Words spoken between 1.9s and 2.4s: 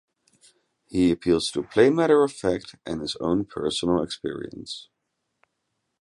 matter of